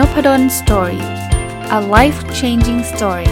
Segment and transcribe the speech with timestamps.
[0.00, 1.04] Nopadol story
[1.78, 3.30] a life changing story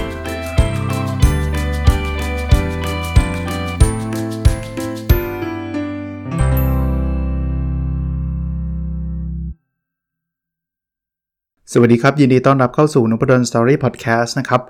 [11.73, 14.63] สวัสดีครับ ยินดีต้อนรับเข้าสู่นพดล story พอดแคสต์นะครับ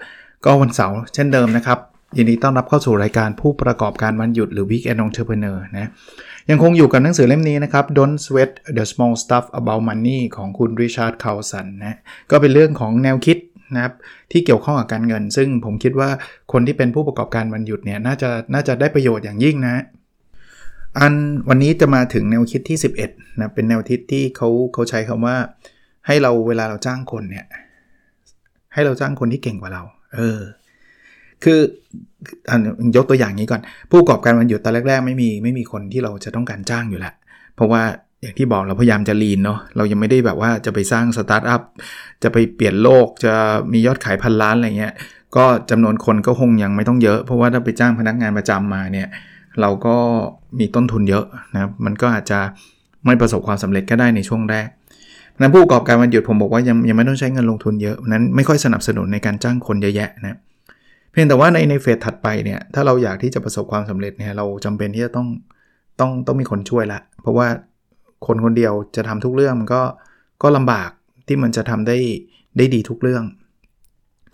[0.44, 1.78] ก็วันเสาร์เช่นเดิมนะครับ
[2.16, 5.90] ยินดีต้อนรับเข้าสู่รายการผู้ประกอบการวันหยุดหรือ Weekend Entrepreneur นะ
[6.50, 11.98] ยังคงอยู่กับหนังสือเล่มนี้นะครับ Don't Sweat the Small Stuff About Money ของคุณ Richard Carlson นะ
[12.30, 13.38] ก็เป็นเรื่องของแนวคิด
[13.74, 13.94] นะครับ
[14.32, 16.10] ที่เกี่ยวข้องกับการเงิน ซึ่งผมคิดว่า
[16.52, 19.84] คนที่เป็นผู้ประกอบการวันหยุดเนี่ยน่าจะน่าจะได้ประโยชน์อย่างยิ่งนะ
[20.98, 21.14] อัน
[21.48, 22.78] วันนี้จะมาถึงแนวคิดที่
[23.08, 25.36] 11นะเป็นแนวคิดที่เขาเขาใช้คำว่า
[26.06, 27.46] ให้เราเวลาเราจ้างคนเนี่ย
[28.74, 29.82] ให้เราจ้างคนที่เก่งกว่าเรา
[30.14, 30.40] เออ
[31.44, 31.58] คือ
[32.48, 32.52] อ
[32.96, 33.60] ยกตัวอย่างนี้ก่อน
[33.90, 37.14] ผู้ประกอบการวันหยุดตอนแรก ๆ ไม่มีไม่มีคนที่เราจะต้องการจ้างอยู่แล้ว
[37.56, 37.82] เพราะว่า
[38.22, 41.62] อย่างที่บอกเราพยายามจะลีนเนาะเรายังไม่ได้แบบว่าจะไปสร้างสตาร์ทอัพ
[42.22, 43.34] จะไปเปลี่ยนโลกจะ
[43.72, 44.92] มียอดขายพันล้านอะไรเงี้ย
[45.36, 49.08] ก็จำนวนคนก็คงยังไม่ต้องเยอะ เพราะว่าถ้าไปจ้างพนักงานประจำมาเนี่ย
[49.60, 49.96] เราก็
[50.58, 52.38] มีต้นทุนเยอะนะมันก็อาจจะ
[53.06, 54.68] ไม่ประสบความสำเร็จก็ได้ในช่วงแรก
[55.40, 60.38] นั้นผู้ประกอบการวันหยุดผมบอกว่ายังยังไม่ต้องใช้เงินลงทุนเยอะนั้นไม่ค่อยสนับสนุนในการจ้างคนเยอะแยะนะ
[61.20, 65.28] พียงแต่ว่าในในเฟสถัดไปเนี่ยถ้าเราอยากที่จะประสบความสำเร็จเนี่ยเราจำเป็นที่จะต้อง
[66.00, 67.46] ต้องต้องมีคนช่วยละ เพราะว่า
[68.26, 69.82] คนคนเดียวจะทำทุกเรื่องมันก็
[70.42, 70.90] ก็ลำบาก
[71.26, 71.96] ที่มันจะทำได้
[72.56, 73.24] ได้ดีทุกเรื่อง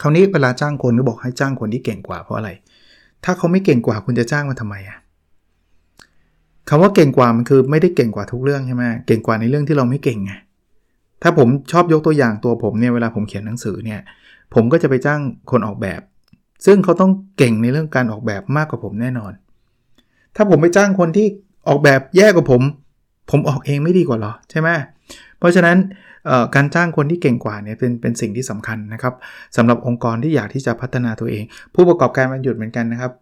[0.01, 2.51] คราวนี้เวลาจ้างคนก็บอกให้จ้างคนที่เก่งกว่าเพราะอะไร
[3.25, 4.99] ถ้าเขาไม่เก่งกว่าคุณจะจ้างมาทำไมอะ
[6.69, 10.33] คำว่าเก่งกว่ามันคือไม่ได้เก่งกว่าทุกเรื่องใช่ไหมเก่งกว่าในเรื่องที่เราไม่เก่งไง
[11.23, 14.01] ถ้าผมชอบยกตัวอย่างตัวผมเนี่ยเวลาผมเขียนหนังสือเนี่ย
[14.55, 16.01] ผมก็จะไปจ้างคนออกแบบ
[16.67, 19.33] ซึ่งเขาต้องเก่งในเรื่องการออกแบบมากกว่าผมแน่นอน
[20.37, 21.27] ถ้าผมไปจ้างคนที่
[21.69, 22.63] ออกแบบแย่กว่าผม
[23.31, 24.69] ผมออกเองไม่ดีกว่าหรอใช่ไหม
[25.39, 25.77] เพราะฉะนั้น
[26.55, 29.15] การจ้างคนที่เก่งกว่าเนี่ยเป็นเป็นสิ่งที่สำคัญนะครับ
[29.57, 33.13] สำหรับองค์กรที่อยากที่จะพัฒนาตัวเอง ผู้ประกอบการมันหยุดเหมือนกันนะครับ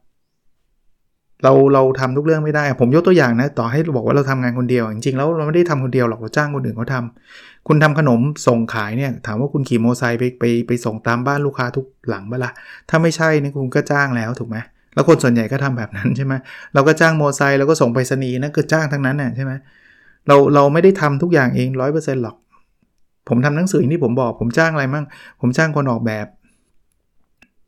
[1.45, 7.03] เราเราทำทุกเรื่องไม่ได้ ผมยกตัวอย่างนะ ต่อให้บอกว่าเราทำงานคนเดียว จริงๆแล้วเราไม่ได้ทำคนเดียวหรอก เราจ้างคนอื่นเขาทา
[7.69, 12.51] คุณทำขนมส่งขายเนี่ย ถามว่าคุณขี่มอเตอร์ไซค์ไปไปไปส่งตามบ้านลูกค้าทุกหลังเปล่า
[12.89, 14.57] ถ้าไม่ใช่นี่คุณก็จ้างแล้วถูกไหม
[14.95, 16.35] แล้วคนส่วนใหญ่ก็ทำแบบนั้นใช่ไหม
[16.75, 19.53] เราก็จ้างมอเตอร์ไซค์แล้วก็ส่งไปรษณีย์นั่นคือจ้างทั้งนั้นน่ะใช่ไหม
[20.29, 22.37] เราเราไม่ได้ทำทุกอย่างเองร้อยเปอร์เซ็นต์หรอก
[23.29, 25.05] ผมทำหนังสือที่ผมบอก ผมจ้างอะไรมั่ง
[25.41, 26.27] ผมจ้างคนออกแบบ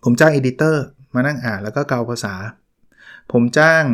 [0.05, 0.84] ผมจ้างเอดิเตอร์
[1.15, 2.34] มานั่งอ่านแล้วก็เกาภาษา
[3.33, 3.85] ผมจ้าง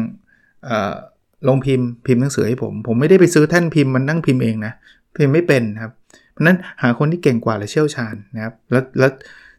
[1.48, 4.72] ลงพิมพ์พิมพ์หนังสือให้ผม ผมไม่ได้ไปซื้อแท่นพิมพ์มันนั่งพิมพ์เองนะ
[5.16, 5.92] พิมพ์ไม่เป็นครับ
[6.32, 9.10] เพราะนั้นหาคนที่เก่งกว่าและเชี่ยวชาญนะครับแล้วแล้ว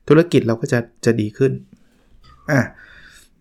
[0.07, 1.51] ธุรกิจเราก็จะจะดีขึ้น
[2.51, 2.59] อะ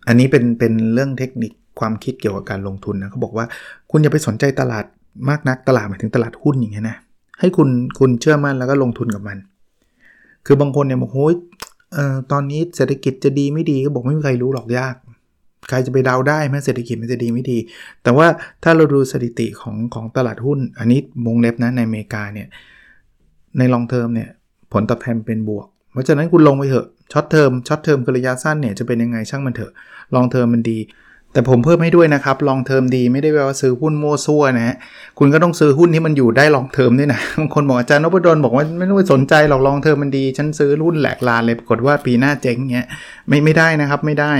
[0.09, 3.47] อันนี้เป็นเป็นเรื่องเทคนิคความคิดเกี่ยวกับการลงทุนนะเขาบอกว่า
[3.91, 4.85] คุณอย่าไปสนใจตลาด
[5.29, 6.97] มากนักตลาดหมายถึงตลาดหุ้นอย่างเงี้ยนะ
[7.41, 9.39] ให้คุณคุณเชื่อมั่นแล้วก็ลงทุนกับมัน
[10.47, 11.35] คือบางคนเนี่ยบอกโอ้ย
[11.93, 14.95] เอ่อตอนนี้เศรษฐกิจจะดีไม่ดีก็บอกไม่มีใครรู้หรอกยาก
[15.69, 17.59] ใครจะไปเดาได้ไหมเศรษฐกิจมันจะดีไม่ดี
[18.03, 18.26] แต่ว่า
[18.62, 22.48] ถ้าเราดูสถิติของของตลาดหุ้น อันนี้วงเล็บนะในอเมริกาเนี่ย
[23.59, 24.28] ใน long term เนี่ย
[24.72, 29.72] ผลตอบแทนเป็นบวก เพราะฉะนั้นคุณลงไปเถอะ short term short term คือระยะสั้นเนี่ยจะเป็นยังไงช่างมันเถอะ
[30.15, 30.78] long term มันดี
[31.33, 34.77] แต่ผมเพิ่มให้ด้วยนะครับ long term ดีไม่ได้แปลว่าซื้อหุ้นมั่วซั่วนะฮะ
[35.19, 42.87] คุณก็ต้องซื้อหุ้นที่มันอยู่ได้ long term ด้วยนะบางคนบอกอาจารย์นพดลบอกว่าไม่ต้องไปสนใจหรอก long term มันดี ฉันซื้อหุ้นแหลกลานเลยปรากฏว่าปีหน้าเจ๊งเงี้ย
[43.29, 44.33] ไม่ไม่ได้นะครับไม่ได้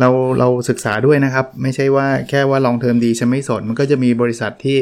[0.00, 0.08] เรา
[0.38, 4.78] เราศึกษาด้วยนะครับ ไม่ใช่ว่าแค่ว่าลองเทอมดีฉันไม่สนมันก็จะมีบริษัทที่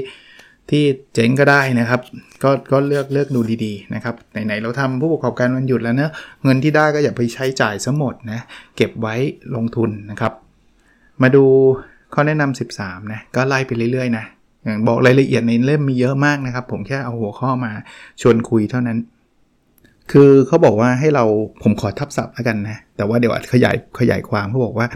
[0.70, 0.84] ที่
[1.14, 2.00] เจ๋งก็ได้นะครับ
[2.42, 4.14] ก็ก็เลือกเลือกดูดีๆนะครับ
[4.46, 6.10] ไหนๆเราทำผู้ประกอบการวันหยุดแล้วเนะ
[6.44, 8.40] เงินที่ได้ก็อย่าไปใช้จ่ายซะหมดนะ
[8.76, 9.14] เก็บไว้
[9.54, 10.34] ลงทุนนะครับ
[11.22, 11.44] มาดู
[12.14, 14.24] ข้อแนะนำ13 นะ ก็ไล่ไปเรื่อยๆนะ
[14.64, 17.72] อย่างบอกรายละเอียดในเล่มมีเยอะมากนะครับ ผมแค่เอาหัวข้อมา
[18.20, 18.98] ชวนคุยเท่านั้น
[20.12, 21.24] คือเขาบอกว่าให้เรา
[21.62, 24.86] ผมขอทับศัพท์แล้วกันนะ แต่ว่าเดี๋ยวขยายขยายความเขาบอกว่า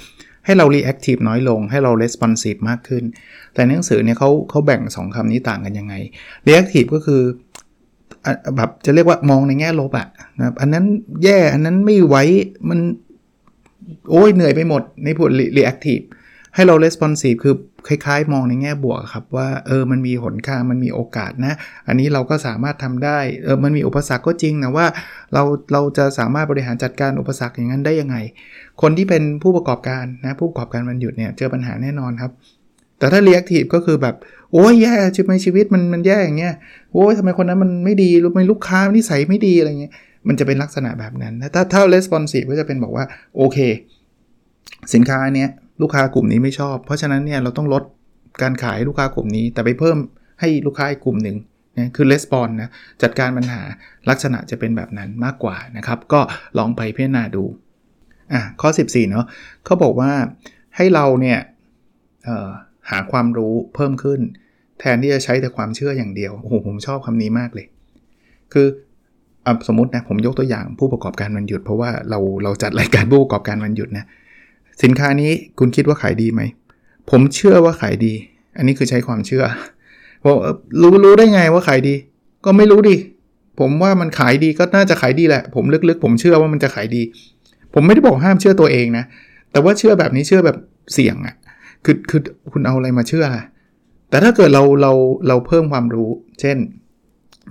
[0.44, 3.04] ให้เรา reactive น้อยลง ให้เรา responsive มากขึ้น
[3.54, 5.94] แต่หนังสือเนี่ยเขาเขาแบ่ง 2คำนี้ต่างกันยังไง
[6.46, 7.22] reactive ก็คือ
[8.56, 10.84] แบบจะเรียกว่ามองในแง่ลบอะนะอันนั้น
[11.24, 12.16] แย่ อันนั้นไม่ไหว
[12.68, 12.78] มัน
[14.10, 16.04] โอ้ยเหนื่อยไปหมดในพูด reactive
[16.54, 17.54] ให้เรา responsive คือ
[17.88, 21.54] คล้ายๆ มองในแง่บวกครับว่าเออมันมีหนค่ามันมีโอกาสนะ
[21.88, 24.86] อันนี้เราก็สามารถทำได้เออมันมีอุปสรรคก็จริงนะว่า
[25.32, 25.42] เรา
[25.72, 28.16] เราจะสามารถบริหารจัดการอุปสรรคอย่างนั้นได้ยังไง
[28.82, 32.32] คนที่เป็นผู้ประกอบการนะผู้ประกอบการมันหยุดเนี่ยเจอปัญหาแน่นอนครับ
[32.98, 34.14] แต่ถ้า reactive ก็คือแบบ
[34.52, 36.54] โอ้ยแย่ชีวิตชีวิตมันมันแย่อย่างเงี้ย
[36.92, 39.92] โอ้ยทำไมคนนั้นมันไม่ดีรู้ไหมลูกค้านิสัยไม่ดีอะไรเงี้ย
[40.28, 43.04] มันจะเป็นลักษณะแบบนั้น ถ้าถ้า responsive ก็จะเป็นบอกว่า
[43.36, 43.58] โอเค
[44.94, 45.50] สินค้าเนี้ย
[45.82, 47.82] ลูกค้ากลุ่มนี้ไม่ชอบ เพราะฉะนั้นเนี่ยเราต้องลด
[48.42, 49.96] การขายลูกค้ากลุ่มนี้ แต่ไปเพิ่ม
[50.40, 51.36] ให้ลูกค้าอีกกลุ่มหนึ่ง
[51.78, 52.70] นะคือ respond นะ
[53.02, 53.62] จัดการปัญหา
[54.10, 56.20] ลักษณะจะเป็นแบบนั้นมากกว่านะครับ ก็
[56.58, 57.44] ลองไปพิจารณาดู
[58.32, 59.26] อะข้อ 14เนาะ
[59.64, 60.12] เขาบอกว่า
[60.76, 61.38] ให้เราเนี่ย
[62.90, 64.20] หาความรู้เพิ่มขึ้น
[64.80, 67.66] แทนที่จะใช้แต่ความเชื่ออย่างเดียวโอ้โหผมชอบคำนี้มากเลย
[68.52, 68.66] คือ
[69.68, 74.04] สมมตินะผมยกตัวอย่างผู้ประกอบการวันหยุด เพราะว่าเราเราจัดรายการผู้ประกอบการวันหยุดนะ
[74.82, 76.42] สินค้านี้คุณคิดว่าขายดีไหม
[77.10, 78.12] ผมเชื่อว่าขายดี
[78.56, 79.44] อันนี้คือใช้ความเชื่อ
[80.24, 80.36] ผม
[80.82, 81.94] รู้รู้ได้ไงว่าขายดี
[82.44, 82.96] ก็ไม่รู้ดิ
[83.60, 87.02] ผมว่ามันขายดีก็น่าจะขายดีแหละ ผมลึกๆ ผมเชื่อว่ามันจะขายดี
[87.74, 89.04] ผมไม่ได้บอกห้ามเชื่อตัวเองนะ
[89.52, 90.56] แต่ว่าเชื่อแบบนี้เชื่อแบบ
[90.92, 91.34] เสี่ยงอะ่ะ
[91.84, 92.20] คือคือ
[92.52, 93.26] คุณเอาอะไรมาเชื่อ
[94.10, 94.92] แต่ถ้าเกิดเราเรา
[95.28, 96.56] เราเพิ่มความรู้ เช่น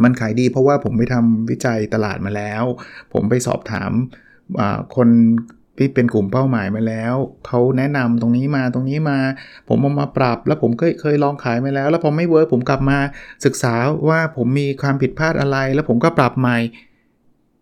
[0.03, 2.63] มันขายดีเพราะว่าผมไปทำวิจัยตลาดมาแล้ว
[3.13, 3.91] ผมไปสอบถาม
[4.95, 5.07] คน
[5.77, 7.15] ที่เป็นกลุ่มเป้าหมายมาแล้ว
[7.47, 9.19] เขาแนะนำตรงนี้มาตรงนี้มา
[9.69, 12.97] ผมเอามาปรับ แล้วผมเคยเคยลองขายมาแล้ว แล้วพอไม่เวิร์กผมกลับมา
[13.45, 13.73] ศึกษา
[14.09, 16.57] ว่าผมมีความผิดพลาดอะไร แล้วผมก็ปรับใหม่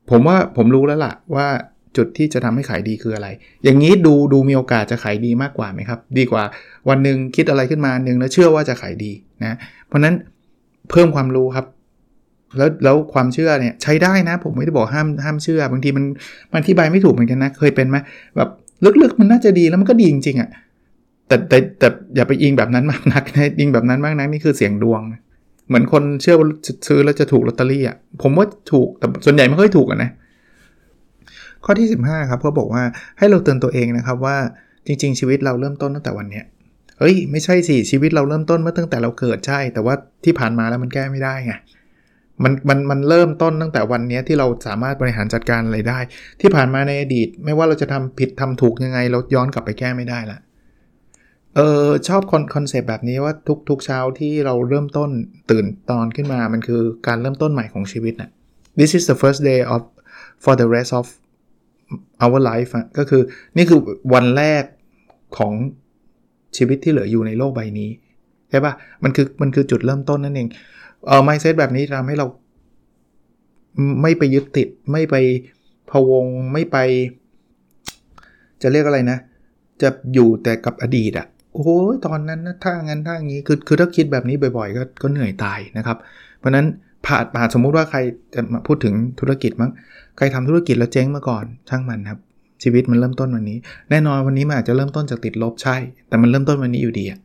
[0.10, 1.48] ผมว่าผมรู้แล้วล่ะว่า
[1.98, 3.28] จุดที่จะทำให้ขายดีคืออะไร
[3.64, 6.44] อย่างนี้ดูดูมีโอกาสจะขายดีมากกว่าไหมครับ ดีกว่า
[6.90, 9.12] วันหนึ่งคิดอะไรขึ้นมาหนึ่งแล้วเชื่อว่าจะขายดี
[9.44, 9.54] นะ
[9.88, 10.16] เพราะนั้น
[10.90, 11.66] เพิ่มความรู้ครับ
[12.58, 16.06] แล้วแล้วความเชื่อเนี่ยใช้ได้นะ ผมไม่ได้บอกห้ามห้ามเชื่อบางทีมัน
[16.52, 17.98] มันอธิบายไม่ถูกเหมือนกันนะ เคยเป็นไหม
[18.38, 18.50] แบบ
[19.02, 20.50] ลึกๆมันน่าจะดีแล้วมันก็ดีจริงๆอะ่ะ
[21.28, 25.02] แต่แต่แต่อย่าไปอิงแบบนั้นมากนักนะอิงแบบนั้นมากนักนี่คือเสียงดวง
[25.68, 26.48] เหมือนคนเชื่อว่า
[26.88, 30.12] ซื้อแล้วจะถูกลอตเตอรี่อะผมว่าถูกแต่ส่วนใหญ่ไม่ค่อยถูกะนะ
[31.66, 32.84] ข้อที่ 15 ครับเขาบอกว่า
[33.18, 34.38] ให้เราเตือนตัวเองนะครับว่า
[34.88, 36.46] จริง ๆ ชีวิตเราเริ่มต้นตั้งแต่วันเนี้ย
[37.00, 41.54] เฮ้ย ไม่ใช่สิชีวิตเราเริ่มต้นเมื่อตั้งแต่เราเกิดใช่ แต่ว่าที่ผ่านมาแล้วมันแก้ไม่ได้ไง
[42.44, 46.00] มันมันมันเริ่มต้นตั้งแต่วันนี้ที่เราสามารถบริหารจัดการอะไรได้
[46.42, 50.40] ที่ผ่านมาในอดีต ไม่ว่าเราจะทำผิดทำถูกยังไงเราย้อนกลับไปแก้ไม่ได้ละ
[51.56, 55.10] เออชอบคอนคอนเซปต์แบบนี้ว่าทุกทุกเช้าที่เราเริ่มต้น
[55.52, 58.30] ตื่นตอนขึ้นมามันคือการเริ่มต้นใหม่ของชีวิตนะ
[58.80, 59.82] this is the first day of
[60.44, 61.06] for the rest of
[62.24, 63.22] our life ก็คือ
[63.58, 63.80] นี่คือ
[64.14, 64.64] วันแรก
[65.38, 65.54] ของ
[66.58, 67.90] ชีวิตที่เหลืออยู่ในโลกใบนี้
[68.50, 68.74] ใช่ปะ
[69.04, 70.50] มันคือมันคือจุดเริ่มต้นนั่นเอง
[71.08, 72.28] เออไมเซ็ตแบบนี้ทำให้เรา
[74.02, 75.16] ไม่ไปยึดติด ไม่ไป
[75.92, 76.78] พวงไม่ไป
[78.62, 79.18] จะเรียกอะไรนะ
[79.82, 85.98] จะอยู่แต่กับอดีตอะ่ะโอ้ยตอนนั้นนะถ้างั้นถ้างี้คือคือถ้าคิดแบบนี้บ่อยๆ ก็ก็เหนื่อยตายนะครับ
[86.40, 86.66] เพราะนั้น
[87.06, 88.00] ผ่าผ่าสมมุติว่าใคร
[88.34, 89.72] จะมาพูดถึงธุรกิจมั้ง
[90.18, 92.20] ใครทำธุรกิจแล้วเจ๊งมาก่อนช่างมันครับ
[92.64, 93.58] ชีวิตมันเริ่มต้นวันนี้
[93.90, 95.76] แน่นอนวันนี้มันอาจจะเริ่มต้นจากติดลบใช่
[96.08, 97.20] แต่มันเริ่มต้นวันนี้อยู่ดีนะ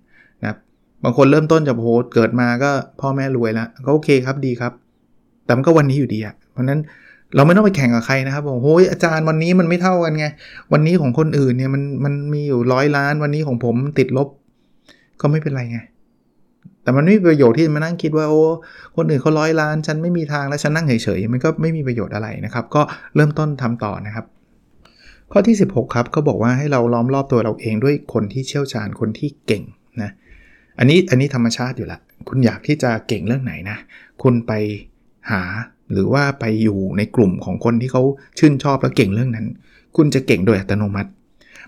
[1.08, 2.70] บางคนเริ่มต้นจากโหเกิดมาก็
[3.00, 4.72] พ่อแม่รวยแล้วก็โอเคครับดีครับ
[5.44, 6.80] แต่มันก็วันนี้อยู่ดีอะเพราะนั้น
[7.34, 10.26] เราไม่ต้องไปแข่งกับใครนะครับบอกโอ้ยอาจารย์วันนี้มันไม่เท่ากันไง
[10.72, 14.28] วันนี้ของคนอื่นเนี่ยมันมันมีอยู่ร้อยล้าน วันนี้ของผมติดลบ
[15.20, 15.78] ก็ไม่เป็นไรไง
[16.82, 18.42] แต่มันไม่มีประโยชน์ที่มานั่งคิดว่าโอ้
[18.96, 22.82] คนอื่นเขาร้อยล้าน ฉันไม่มีทางแล้วฉันนั่งเฉยๆมันก็ไม่มีประโยชน์อะไรนะครับ ก็
[23.14, 24.24] เริ่มต้นทำต่อนะครับ
[25.32, 29.62] ข้อที่ 16 ครับก็บอกว่าให้เราล้อมรอบตัวเราเองด้วยคนที่เชี่ยวชาญคนที่เก่ง
[30.02, 30.10] นะ
[30.78, 33.78] อันนี้อันนี้ธรรมชาติอยู่ละ คุณอยากที่จะเก่งเรื่องไหนนะ
[34.22, 34.52] คุณไป
[35.30, 35.42] หา
[35.92, 38.02] หรือว่าไปอยู่ในกลุ่มของคนที่เขา
[38.38, 39.46] ชื่นชอบและเก่งเรื่องนั้น
[39.96, 41.10] คุณจะเก่งโดยอัตโนมัติ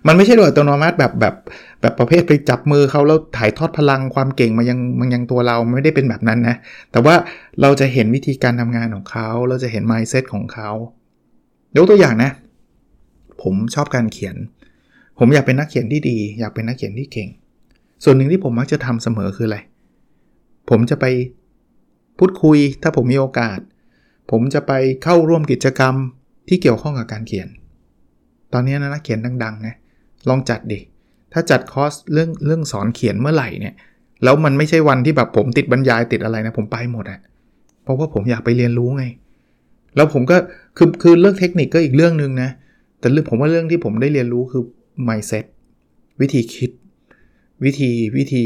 [0.06, 1.34] มันไม่ใช่โดยอัตโนมัติแบบแบบ
[1.80, 6.56] แบบประเภทไปจับมือเขาแล้วถ่ายทอดพลังความเก่งมายังมันยังตัวเราไม่ได้เป็นแบบนั้นนะ
[6.92, 7.14] แต่ว่า
[7.60, 10.70] เราจะเห็นวิธีการทำงานของเขา เราจะเห็น mindset ของเขา
[11.76, 12.30] ยกตัวอย่างนะ
[13.42, 14.36] ผมชอบการเขียน
[15.18, 17.28] ผมอยากเป็นนักเขียนที่ดี อยากเป็นนักเขียนที่เก่ง
[18.04, 19.58] ส่วนหนึ่งที่ผมมักจะทำเสมอคืออะไร
[20.70, 21.04] ผมจะไป
[22.18, 23.58] พูดคุยถ้าผมมีโอกาส
[24.30, 25.94] ผมจะไปเข้าร่วมกิจกรรม
[26.48, 27.48] ที่เกี่ยวข้องกับการเขียน
[28.52, 29.74] ตอนนี้นะนักเขียนดังๆนะ
[30.28, 30.80] ลองจัดดิ
[31.32, 33.74] ถ้าจัดคอร์สเรื่องเรื่องสอนเขียนเมื่อไหร่เนี่ย
[34.24, 37.20] แล้วมันไม่ใช่วันที่แบบผมติดบรรยายติดอะไรนะ ผมไปหมดอะ
[37.82, 39.04] เพราะว่าผมอยากไปเรียนรู้ไง
[39.96, 40.36] แล้วผมก็
[40.76, 42.50] คือคือเรื่องเทคนิคก็อีกเรื่องหนึ่งนะ
[43.00, 44.62] แต่เรื่องผมว่าเรื่องที่ผมได้เรียนรู้คือ
[45.08, 45.44] mindset
[46.20, 46.70] วิธีคิด
[47.64, 48.44] วิธีวิธี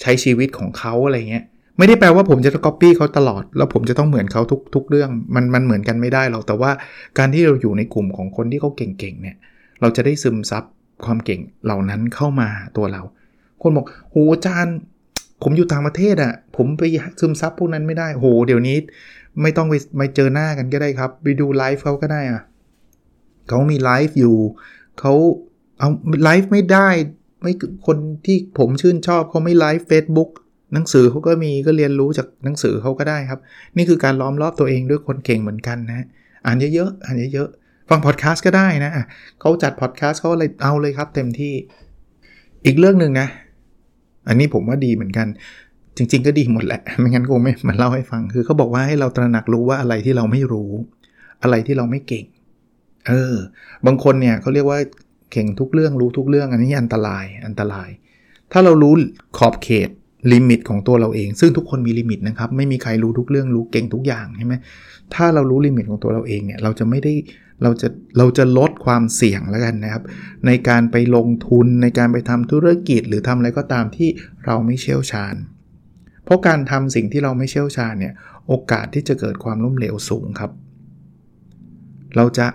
[0.00, 1.44] ใช้ชีวิตของเขาอะไรเงี้ย
[1.78, 6.70] ไม่ได้แปลว่าผมจะก๊อปปี้เขาตลอด แล้วผมจะต้องเหมือนเขาทุกทุกเรื่องมันมันเหมือนกันไม่ได้หรอกแต่ว่า
[7.18, 9.36] การที่เราอยู่ในกลุ่มของคนที่เขาเก่งๆเนี่ย
[9.80, 10.64] เราจะได้ซึมซับ
[11.04, 13.02] ความเก่งเหล่านั้นเข้ามาตัวเรา
[13.62, 14.76] คนบอกโหอาจารย์
[15.42, 16.82] ผมอยู่ต่างประเทศอะ่ะ ผมไป
[17.20, 18.76] ซึมซับพวกนั้นไม่ได้โห เดี๋ยวนี้
[19.42, 22.42] ไม่ต้องไปไปเจอหน้ากันก็ได้ครับ ไปดูไลฟ์เขาก็ได้อะ่ะ
[23.48, 24.36] เขามีไลฟ์อยู่
[25.00, 25.12] เขา
[25.78, 25.88] เอา
[26.24, 26.88] ไลฟ์ไม่ได้
[27.44, 27.54] ไม่
[27.86, 30.30] คนที่ผมชื่นชอบเขาไม่ไลฟ์เฟซบุ๊ก
[30.74, 33.40] หนังสือเขาก็มีก็เรียนรู้จากหนังสือเขาก็ได้ครับ
[33.76, 36.06] นี่คือการล้อมรอบตัวเองด้วยคนเก่งเหมือนกันนะ
[36.44, 38.92] อ่านเยอะๆอ่านเยอะๆฟังพอดแคสต์ก็ได้นะ
[39.40, 41.54] เขาจัดพอดแคสต์เขาเลยเอาเลยครับ เต็มที่
[42.66, 43.28] อีกเรื่องหนึ่งนะ
[44.28, 45.26] อันนี้ผมว่าดีเหมือนกัน
[45.96, 50.70] จริง ๆ ก็ดีหมดแหละ ไม่งั้นกูไม่มาเล่าให้ฟัง คือเขาบอกว่าให้เราตระหนักรู้ว่าอะไรที่เราไม่รู้
[51.42, 52.24] อะไรที่เราไม่เก่ง
[53.08, 53.36] เออ
[53.86, 54.78] บางคนเนี่ยเขาเรียกว่า
[55.34, 57.88] เก่งทุกเรื่องรู้ทุกเรื่องอันนี้อันตรายอันตราย
[58.52, 58.94] ถ้าเรารู้
[59.38, 59.90] ขอบเขต
[60.32, 64.54] limit ของตัวเราเอง ซึ่งทุกคนมี limit นะครับ ไม่มีใครรู้ทุกเรื่องรู้เก่งทุกอย่างใช่ไหม
[65.14, 67.12] ถ้าเรารู้ limit ของตัวเราเองเนี่ยเราจะไม่ได้
[67.62, 67.88] เราจะ
[68.18, 70.02] เราจะลดความเสี่ยงแล้วกันนะครับ
[70.46, 74.08] ในการไปลงทุนในการไปทำธุรกิจ หรือทำอะไรก็ตามที่
[74.46, 75.34] เราไม่เชี่ยวชาญ
[76.24, 78.14] เพราะการทำสิ่งที่เราไม่เชี่ยวชาญเนี่ย
[78.48, 80.50] โอกาสที่จะเกิดความล้มเหลวสูงครับ
[82.16, 82.46] เราจะ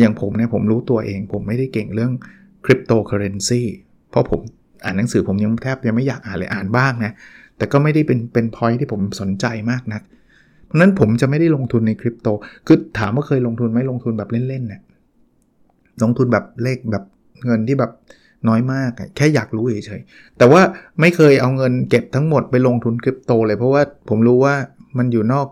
[0.00, 2.12] อย่างผมเนี่ยผมรู้ตัวเอง ผมไม่ได้เก่งเรื่อง
[2.64, 3.62] คริปโตเคอเรนซี
[4.10, 4.40] เพราะผม
[4.84, 7.12] อ่านหนังสือผมยังแทบยังไม่อยากอ่านเลยอ่านบ้างนะ
[7.56, 10.02] แต่ก็ไม่ได้เป็นเป็นพอยที่ผมสนใจมากนัก
[10.66, 12.28] เพราะนั้นผมจะไม่ได้ลงทุนในคริปโต
[12.66, 14.82] คือถามว่าเคยลงทุนไหมลงทุนแบบเล่นๆเนี่ย
[16.02, 17.04] ลงทุนแบบเลขแบบ
[17.46, 17.92] เงินที่แบบ
[18.48, 20.62] น้อยมาก แค่อยากรู้เฉยๆ แต่ว่า
[21.00, 24.54] ไม่เคยเอาเงินเก็บทั้งหมดไปลงทุนคริปโตเลย เพราะว่าผมรู้ว่า
[24.98, 25.46] มันอยู่นอก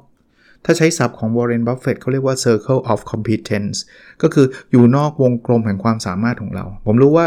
[0.64, 3.76] ถ้าใช้ศัพท์ของ Warren Buffett เขาเรียกว่า circle of competence
[4.22, 7.26] ก็คืออยู่นอกวงกลมแห่งความสามารถของเรา ผมรู้ว่า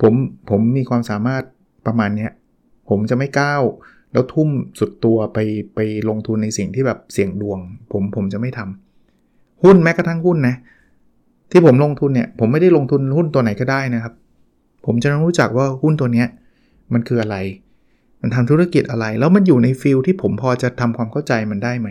[0.00, 0.12] ผม
[0.50, 1.42] ผมมีความสามารถ
[1.86, 2.28] ประมาณนี้
[2.88, 3.62] ผมจะไม่ก้าว
[4.12, 4.48] แล้วทุ่ม
[4.78, 5.38] สุดตัวไป
[5.74, 7.58] ไปลงทุนในสิ่งที่แบบเสี่ยงดวง
[7.92, 10.56] ผมผมจะไม่ทำหุ้นแม้กระทั่งหุ้นนะ
[11.50, 14.14] ที่ผมลงทุนเนี่ย ผมไม่ได้ลงทุนหุ้นตัวไหนก็ได้นะครับ
[14.86, 16.24] ผมจะต้องรู้จักว่าหุ้นตัวนี้
[16.92, 17.36] มันคืออะไร
[18.20, 21.88] มันทำธุรกิจอะไร แล้วมันอยู่ในฟิลที่ผมพอจะทำความเข้าใจมันได้ไหม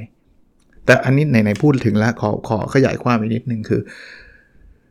[0.86, 3.82] แต่อันนี้ไหนๆพูดถึงแล้วขอขอขยายความอีกนิดนึงคือ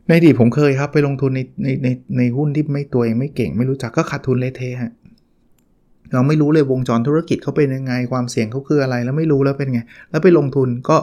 [0.06, 4.92] ในอดีตผมเคยครับ ไปลงทุนในในในในหุ้นที่ไม่ตัวเองไม่เก่ง ไม่รู้จักก็ขาดทุนเละเทะฮะ
[6.12, 9.80] เราไม่รู้เลยวงจรธุรกิจเขาเป็นยังไงความเสี่ยงเขาคืออะไร แล้วไม่รู้แล้วเป็นไง
[10.10, 10.96] แล้วไปลงทุนก็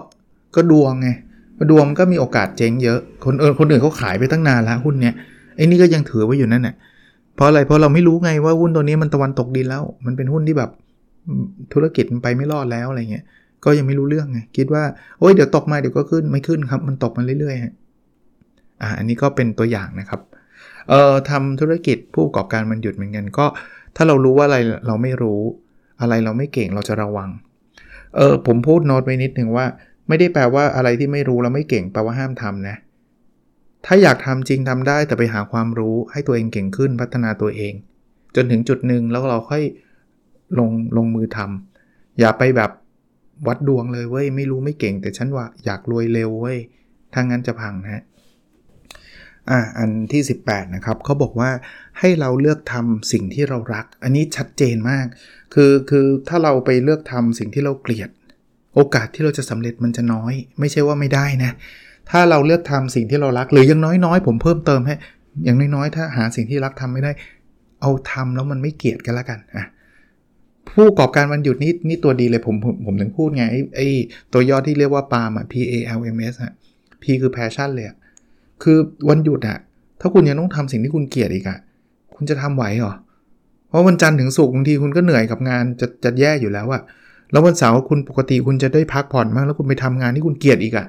[0.55, 1.09] ก็ดวงไง
[1.71, 5.13] ดวงก็มีโอกาสเจ๊งเยอะคนเออคนอื่นเขาขายไปตั้งนานแล้วหุ้นเนี้ย
[5.55, 6.75] ไอ้นี่ก็ยังถือไว้อยู่นั่นแหละ
[7.35, 10.69] เพราะอะไรเพราะเราไม่รู้ไงว่าหุ้นตัวนี้มันตะวันตกดินแล้ว มันเป็นหุ้นที่แบบ
[11.73, 13.25] ธุรกิจมันไปไม่รอดแล้วอะไรเงี้ย
[13.65, 14.83] ก็ยังไม่รู้เรื่องไงคิดว่า
[15.19, 20.21] โอ้ยเดี๋ยวตกมาเดี๋ยวก็ขึ้นไม่ขึ้นครับ มันตกมาเรื่อยๆอ่าอันนี้ก็เป็นตัวอย่างนะครับ
[20.89, 23.45] เอ่อทำธุรกิจผู้ประกอบการมันหยุดเหมือนกันก็
[23.95, 25.41] ถ้าเรารู้ว่าอะไรเราไม่รู้
[26.01, 27.29] อะไรเราไม่เก่งเราจะระวัง
[28.15, 29.65] เออผมพูดโน้ตไว้นิดหนึ่งว่า
[30.07, 32.75] ไม่ได้แปลว่าอะไรที่ไม่รู้แล้วไม่เก่งแปลว่าห้ามทำนะ
[33.85, 37.73] ถ้าอยากทำจริงทำได้แต่ไปหาความรู้ให้ตัวเองเก่งขึ้นพัฒนาตัวเอง
[38.35, 39.63] จนถึงจุดหนึ่งแล้วเราค่อย
[40.59, 42.71] ลงลงมือทำอย่าไปแบบ
[43.47, 46.59] วัดดวงเลยเว้ยไม่รู้ไม่เก่ง แต่ฉันว่าอยากรวยเร็วเว้ย
[47.13, 48.03] ถ้างั้นจะพังนะ
[49.49, 51.49] อ่าอันที่ 18 นะครับเขาบอกว่า
[51.99, 55.05] ให้เราเลือกทำสิ่งที่เรารัก อันนี้ชัดเจนมาก
[55.53, 58.09] คือคือถ้าเราไปเลือกทำสิ่งที่เราเกลียด
[58.75, 61.51] โอกาสที่เราจะสำเร็จมันจะน้อย ไม่ใช่ว่าไม่ได้นะ
[62.09, 64.95] ถ้าเราเลือกทำสิ่งที่เรารัก หรือยังน้อยๆ ผมเพิ่มเติมให้
[65.43, 67.11] อย่างน้อยๆ ถ้าหาสิ่งที่รักทำไม่ได้
[67.81, 69.65] เอาทำแล้วมันไม่เกลียดกันละกันอะ
[70.75, 73.87] ผู้ประกอบการวันหยุดนี่นี่ตัวดีเลยผมผมผมถึงพูดไงไอ้ไอ้
[74.33, 76.51] ตัวย่อที่เรียกว่าปาล์มอะ P A L M S อะ
[77.01, 77.97] P คือ passion เลยอะ
[78.63, 78.77] คือ
[79.09, 79.57] วันหยุดอะ
[80.01, 81.57] ถ้าคุณยังต้องทำสิ่งที่คุณเกลียดอีกอะ
[82.15, 82.93] คุณจะทำไหวเหรอ
[83.69, 86.81] เพราะวันจันทร์ถึงศุกร์บางทีคุณก็เหนื่อยกับงานจะจะแย่อยู่แล้วอะ
[87.31, 90.87] แล้ววันเสาร์คุณปกติคุณจะได้พักผ่อนมาก แล้วคุณไปทำงานที่คุณเกลียดอีกอะ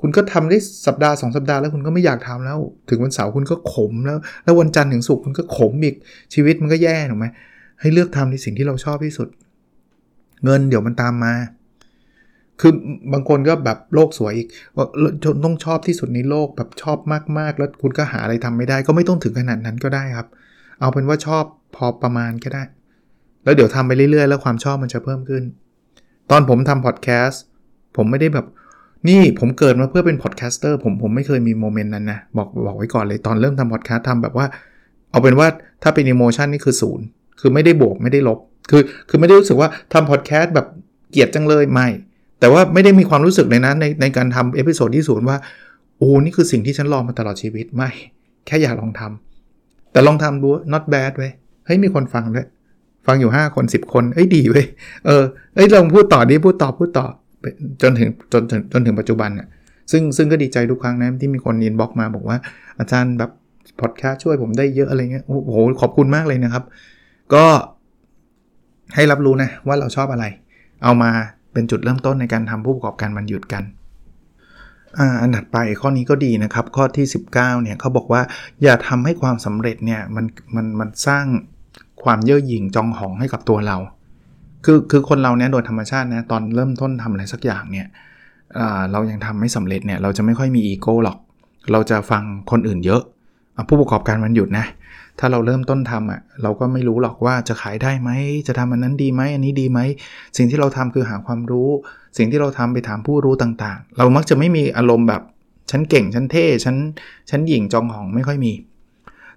[0.00, 2.58] คุณก็ทำได้สัปดาห์สองสัปดาห์แล้วคุณก็ไม่อยากทำแล้ว
[2.88, 5.96] ถึงวันเสาร์คุณก็ขมแล้ว แล้ววันจันทร์ถึงศุกร์คุณก็ขมอีก
[6.34, 7.26] ชีวิตมันก็แย่ถูกไหม
[7.80, 9.28] ให้เลือกทำในสิ่งที่เราชอบที่สุด
[10.44, 11.34] เงินเดี๋ยวมันตามมา
[12.60, 12.72] คือ
[13.12, 14.86] บางคนก็แบบโลกสวยอีกว่า
[15.44, 16.98] ต้องชอบที่สุดในโลกแบบชอบ
[17.38, 20.28] มากๆ แล้วคุณก็หาอะไรทำไม่ได้ ก็ไม่ต้องถึงขนาดนั้นก็ได้ครับ
[20.80, 21.44] เอาเป็นว่าชอบ
[21.76, 22.62] พอประมาณก็ได้
[23.44, 25.42] แล้วเดี๋ยวทำไปเรื่อยๆ แล้วความชอบมันจะเพิ่มขึ้น
[26.30, 27.42] ตอนผมทำพอดแคสต์
[27.96, 28.46] ผมไม่ได้แบบ
[29.08, 34.46] นี่ผมเกิดมาเพื่อเป็น podcaster ผมผมไม่เคยมี moment นั้นนะ บอกบอกไว้ก่อนเลยตอนเริ่มทำพอดแคสต์ทำแบบว่า
[35.10, 35.48] เอาเป็นว่า
[35.82, 37.06] ถ้าเป็น emotion นี่คือศูนย์
[37.40, 38.38] คือไม่ได้บวกไม่ได้ลบ
[38.70, 40.66] คือคือไม่ได้รู้สึกว่าทำพอดแคสต์แบบ
[41.10, 41.88] เกลียดจังเลยไม่
[42.40, 45.36] แต่ว่าไม่ได้มีความรู้สึกเลยนะในในการทำ episode ที่ศูนย์ว่า
[45.98, 47.90] โอ้นี่คือสิ่งที่ฉันรอมาตลอดชีวิตไม่
[48.46, 51.32] แค่อยากลองทำแต่ลองทำดู not bad เว้ย
[51.66, 52.46] เฮ้ยมีคนฟังด้วย
[53.06, 54.66] ฟังอยู่ 5 คน 10 คนเอ้ยดีเว้ย
[55.06, 57.06] เออเอ้ยลองพูดต่อดิพูดต่อพูดต่อ
[57.82, 59.48] จนถึงจนถึงจนถึงปัจจุบันน่ะ
[59.92, 62.38] ซึ่งซึ่งก็ดีใจทุกครั้งนะที่มีคนยินบอกมาบอกว่า
[62.78, 63.30] อาจารย์แบบ
[63.80, 66.64] พอดแคสช่วยผมได้เยอะอะไรเงี้ยโอ้โหขอบคุณมากเลยนะครับ
[67.34, 67.46] ก็
[68.94, 70.24] ให้รับรู้นะว่าเราชอบอะไร
[70.84, 71.10] เอามา
[71.52, 73.64] เป็นจุดเริ่มต้นในการทำผู้ประกอบการมันหยุดกัน
[75.20, 78.22] อันถัดไปข้อนี้ก็ดีนะครับ ข้อที่ 19เนี่ยเขาบอกว่า
[78.62, 81.24] อย่าทำให้ความสำเร็จเนี่ยมันมันมันสร้าง
[82.04, 83.76] ความเย่อหยิ่งจองหองให้กับตัวเรา
[84.64, 87.86] คือคือคนเราเนี่ยโดยธรรมชาตินะตอนเริ่มต้นทำอะไรสักอย่างเนี่ย
[88.92, 91.18] เรายังทำไม่สำเร็จเนี่ยเราจะไม่ค่อยมีอีโก้หรอก
[91.72, 93.02] เราจะฟังคนอื่นเยอะ
[93.68, 94.66] ผู้ประกอบการมันหยุดนะ
[95.20, 98.10] ถ้าเราเริ่มต้นทำอะ่ะเราก็ไม่รู้หรอกว่าจะขายได้ไหม
[98.46, 99.78] จะทำอันนั้นดีไหมอันนี้ดีไหม
[100.36, 101.70] สิ่งที่เราทำคือหาความรู้
[102.16, 105.22] สิ่งที่เราทำไปถามผู้รู้ต่างๆ เรามักจะไม่มีอารมณ์แบบ
[105.70, 106.76] ฉันเก่งฉันเท่ฉัน
[107.30, 108.52] ฉันหญิงจองหองไม่ค่อยมี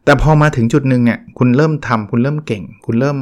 [0.06, 3.18] แต่พอมาถึงจุดหนึ่งเนี่ยคุณเริ่มทำคุณเริ่มเก่ง คุณเริ่ม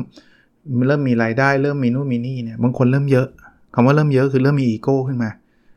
[0.87, 3.27] เริ่มมีรายได้ เริ่มมีนู่นมีนี่เนี่ยบางคนเริ่มเยอะ
[3.73, 5.29] คำว่าเริ่มเยอะคือเริ่มมีอีโก้ขึ้นมา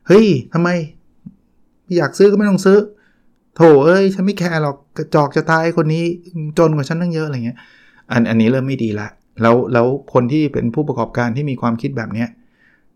[0.07, 0.69] เฮ้ยทำไม
[1.97, 2.79] อยากซื้อก็ไม่ต้องซื้อ
[3.57, 6.05] โถเอ้ย ฉันไม่แคร์หรอกกระจอกจะตายคนนี้
[6.59, 7.59] จนกว่าฉันตั้งเยอะอะไรเงี้ย
[8.13, 9.09] อันอันนี้เริ่มไม่ดีละ
[9.43, 12.29] แล้วแล้วคนที่เป็นผู้ประกอบการที่มีความคิดแบบเนี้ย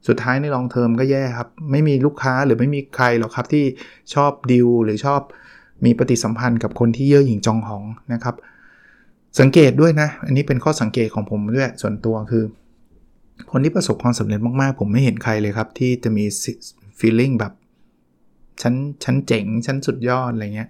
[0.09, 3.65] สุดท้ายใน long term ก็แย่ครับ ไม่มีลูกค้าหรือไม่มีใครหรอกครับที่
[4.15, 5.21] ชอบดิวหรือชอบ
[5.85, 8.35] มีปฏิสัมพันธ์กับคนที่เย่อหยิ่งจองหองนะครับ
[9.41, 12.45] สังเกตด้วยนะ อันนี้เป็นข้อสังเกตของผมด้วยส่วนตัวคือ
[13.50, 16.25] คนที่ประสบความสำเร็จมากๆ ผมไม่เห็นใครเลยครับ ที่จะมี
[16.99, 17.53] feeling แบบ
[18.62, 18.75] ฉัน
[19.05, 20.69] ฉันเจ๋งฉันสุดยอดอะไรเงี้ย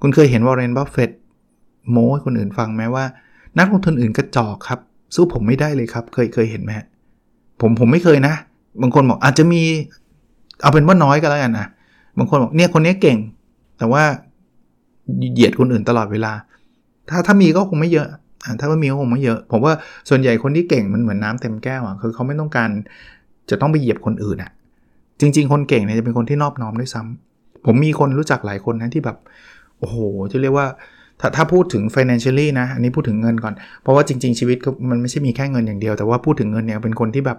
[0.00, 1.10] คุณเคยเห็น Warren Buffett
[1.90, 3.04] โม้ให้คนอื่นฟังไหมว่า
[3.58, 4.80] นักลงทุนอื่นกระจอกครับ
[5.14, 6.70] สู้ผมไม่ได้เลยครับ เคยเคยเห็นไหม
[7.60, 8.34] ผมผมไม่เคยนะ
[8.82, 9.62] บางคนบอกอาจจะมี
[10.62, 11.66] เอาเป็นว่าน้อยก็แล้วกันนะ
[12.18, 13.18] บางคนบอกเนี่ยคนนี้เก่ง
[13.78, 14.02] แต่ว่า
[15.32, 16.32] เหยียดคนอื่นตลอดเวลา
[17.10, 18.08] ถ้าถ้ามีก็คงไม่เยอะ
[18.60, 19.72] ถ้าไม่มีก็คงไม่เยอะ ผมว่า
[20.08, 22.70] ส่วนใหญ่คนที่เก่งมันเหมือนน้าเต็มแก้วอะคือเขาไม่ต้องการ
[23.50, 24.50] จะต้องไปเหยียบคนอื่นอะ
[25.20, 27.29] จริง ๆ คนเก่งเนี่ยจะเป็นคนที่นอบน้อมด้วยซ้ำ
[27.66, 29.16] ผมมีคนรู้จักหลายคนนะที่แบบ
[29.78, 29.96] โอ้โห
[30.32, 30.66] จะเรียกว่า
[31.20, 34.58] ถ้าถ้าพูดถึง financially นะ อันนี้พูดถึงเงินก่อน เพราะว่าจริง ๆ ชีวิต
[34.90, 37.38] มันไม่ใช่มีแค่เงินอย่างเดียว แต่ว่าพูดถึงเงินเนี่ยเป็นคนที่แบบ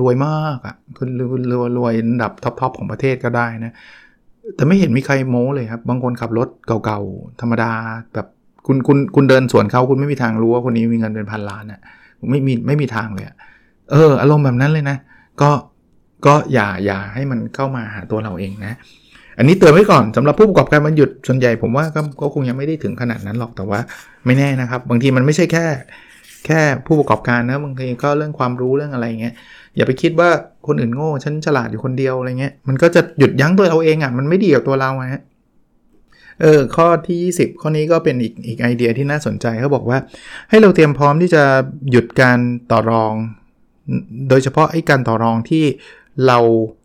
[0.00, 1.08] รวยมากอะ่ะคือ
[1.50, 3.72] รวยรวยระดับท็อปๆของประเทศก็ได้นะ
[4.56, 6.48] แต่ไม่เห็นมีใครโม้เลยครับ บางคนขับรถ
[6.84, 7.70] เก่าๆ ธรรมดา
[8.14, 8.26] แบบ
[8.66, 11.80] คุณคุณคุณเดินสวนเขาคุณไม่มีทางรู้ว่าคนนี้มีเงินเป็นพันล้านอะ่ะ
[12.30, 13.36] ไม่มีไม่มีทางเลยอะ
[13.90, 14.96] เออ อารมณ์แบบนั้นเลยนะ
[15.40, 15.50] ก็
[16.26, 18.74] ก็อย่าอย่าให้มันเข้ามาหาตัวเราเองนะ
[19.38, 21.84] อันนี้เตือนไว้ก่อนสำหรับผู้ประกอบการมันหยุดส่วนใหญ่ผมว่า
[22.20, 23.80] ก็คงยังไม่ได้ถึงขนาดนั้นหรอกแต่ว่า
[24.26, 25.66] ไม่แน่นะครับ บางทีมันไม่ใช่แค่
[26.46, 29.34] แค่ผู้ประกอบการนะบางทีก็เรื่องความรู้เรื่องอะไรเงี้ย
[29.76, 30.30] อย่าไปคิดว่า
[30.66, 35.22] คนอื่นโง่ฉันฉลาดอยู่คนเดียวอะไรเงี้ยมันก็จะหยุดยั้งตัวเราเองอะ่ะมันไม่ดีกับตัวเราฮะ
[36.42, 39.98] เออข้อที่ 20 ข้อนี้ก็เป็นอีกอีกไอเดียที่น่าสนใจเขาบอกว่า
[40.50, 41.42] ให้เราเตรียมพร้อมที่จะ
[41.90, 42.38] หยุดการ
[42.70, 43.12] ต่อรอง
[44.28, 45.64] โดยเฉพาะไอ้การต่อรองที่
[46.26, 46.38] เรา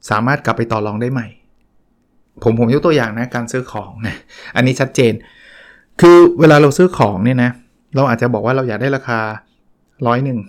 [0.10, 1.28] สามารถกลับไปต่อรองได้ใหม่
[2.44, 4.16] ผมผมยกตัวอย่างนะการซื้อของนะ
[4.56, 5.14] อันนี้ชัดเจน
[6.02, 7.52] คือเวลาเราซื้อของเนี่ยนะ
[7.96, 9.20] เราอาจจะบอกว่าเราอยากได้ราคา
[10.08, 10.40] ร้อยหนึ่ง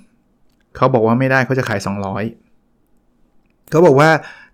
[0.76, 1.80] เขาบอกว่าไม่ได้เขาจะขาย
[2.94, 4.10] 200เขาบอกว่า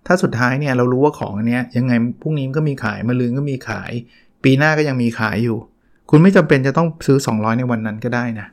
[0.07, 3.91] ถ้าสุดท้ายเนี่ยเรารู้ว่าของอันนี้ยังไงพรุ่งนี้ก็มีขายมะลืนก็มีขาย
[4.43, 5.57] ปีหน้าก็ยังมีขายอยู่
[6.09, 8.47] คุณไม่จำเป็นจะต้องซื้อ 200 ในวันนั้นก็ได้นะ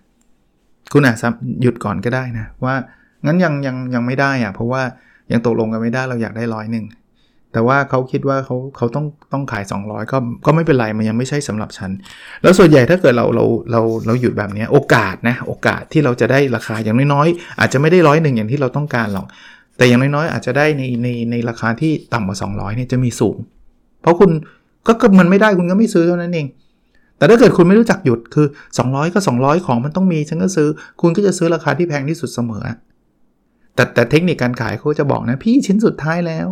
[0.92, 1.28] คุณอาจจะ
[1.62, 2.74] หยุดก่อนก็ได้นะว่า
[3.26, 4.82] งั้นยังยังยังไม่ได้อะเพราะว่า
[5.32, 6.84] ยังตกลงกันไม่ได้เราอยากได้ร้อยหนึ่ง
[7.54, 11.90] แต่ว่าเขาคิดว่าเขาเขาต้องต้องขาย 200 ก็ก็ไม่เป็นไรมันยังไม่ใช่สำหรับฉัน
[12.42, 19.26] แล้วส่วนใหญ่ถ้าเกิดเราเราเราเราหยุดแบบนี้โอกาสนะโอกาสที่เราจะได้ราคาอย่างน้อยๆ อาจจะไม่ได้ร้อยหนึ่งอย่างที่เราต้องการหรอก
[19.76, 23.36] แต่อย่างน้อยๆ อาจจะได้ในในในราคาที่ต่ำกว่า 200เนี่ยจะมีสูง
[24.02, 24.30] เพราะคุณ
[24.86, 26.46] ก็มันไม่ได้คุณก็ไม่ซื้อเท่านั้นเอง
[27.18, 28.46] แต่ถ้าเกิดคุณไม่รู้จักหยุดคือ
[28.80, 30.68] 200 ก็ 200 ของมันต้องมีฉันก็ซื้อ
[31.00, 32.64] คุณก็จะซื้อราคาที่แพงที่สุดเสมอ
[33.74, 36.48] แต่แต่เทคนิคการขายเขาจะบอกนะพี่ชิ้นสุดท้ายแล้ว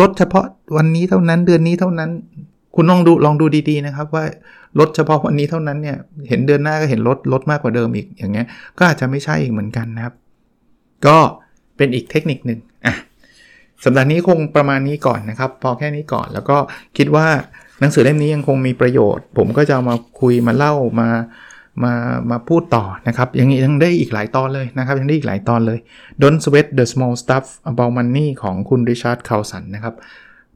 [0.00, 0.44] ลดเฉพาะ
[0.76, 2.10] วันนี้เท่านั้นเดือนนี้เท่านั้น
[2.74, 4.24] คุณลองดูลองดูดีๆนะครับ ว่า
[4.78, 5.96] ลดเฉพาะวันนี้เท่านั้นเนี่ย
[6.28, 8.46] เห็นเดือนหน้าก็เห็นลดลดมากกว่าเดิมอีกอย่างเงี้ย
[8.78, 10.14] ก็อาจจะไม่ใช่อีกเหมือนกันนะครับ
[11.06, 11.16] ก็
[11.76, 12.94] เป็นอีกเทคนิคหนึ่งอะ
[13.84, 16.56] สัปดาห์นี้คงประมาณนี้ก่อนนะครับ พอแค่นี้ก่อนแล้วก็
[16.96, 17.26] คิดว่า
[17.80, 21.08] หนังสือเล่มนี้ยังคงมีประโยชน์ ผมก็จะมาคุยมาเล่ามา
[21.84, 21.94] มา
[22.30, 25.78] มาพูดต่อนะครับยังยังได้อีกหลายตอนเลยนะครับยังได้อีกหลายตอนเลย
[26.22, 29.94] Don't sweat the small stuff about money ของคุณ Richard Carlson นะครับ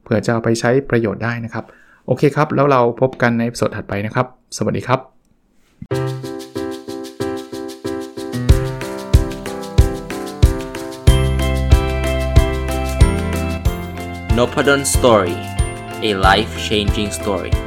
[0.03, 1.65] เผื่อจะเอาไปใช้ประโยชน์ได้นะครับ
[2.07, 4.27] โอเคครับ แล้วเราพบกันในเสาร์ถัดไปนะครับ
[4.57, 4.99] สวัสดีครับ
[14.37, 15.37] n o p a d o n Story
[16.09, 17.66] a life changing story